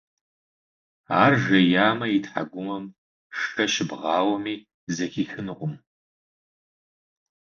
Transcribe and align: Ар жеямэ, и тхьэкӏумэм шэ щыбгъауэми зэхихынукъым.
Ар 1.21 1.33
жеямэ, 1.43 2.05
и 2.17 2.19
тхьэкӏумэм 2.23 2.85
шэ 3.39 3.65
щыбгъауэми 3.73 4.55
зэхихынукъым. 4.95 5.73